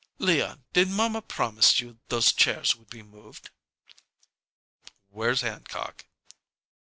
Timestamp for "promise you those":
1.21-2.33